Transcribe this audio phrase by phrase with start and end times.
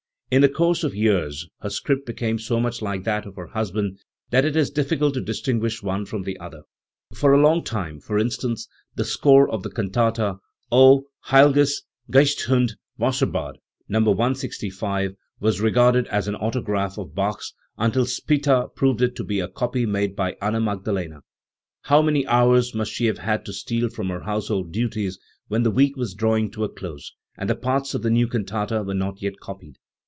[0.33, 3.99] In the course of years her script became so much like that of her husband
[4.29, 6.61] that it is difficult to distinguish one from the other.
[7.13, 10.37] For a long time, for instance, the score of the cantata
[10.71, 13.55] heU'ges Geist uncL Wasserbad
[13.89, 13.99] (No.
[13.99, 19.49] 165) was regarded as an autograph of Bach's, until Spitta proved it to be a
[19.49, 21.23] copy made by Anna Magdalena*.
[21.81, 25.71] How many hours must she have had to steal from her household duties when the
[25.71, 29.21] week was drawing to a close, and the parts of the new cantata were not
[29.21, 29.75] yet copied!